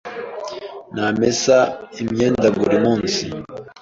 [0.95, 1.57] Namesa
[2.01, 3.23] imyenda buri munsi.